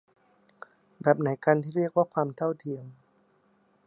[1.01, 2.85] แบบไหนกัน ที่เรียกว่าความเท่าเทียม